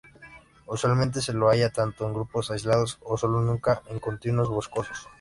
[0.65, 5.07] Usualmente se lo halla tanto en grupos aislados o solo, nunca en continuos boscosos.